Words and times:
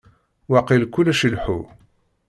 Waqil 0.51 0.83
kullec 0.93 1.21
ileḥḥu. 1.27 1.59